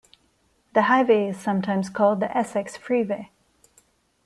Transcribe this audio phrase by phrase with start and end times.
[0.73, 3.29] The highway is sometimes called the Essex Freeway.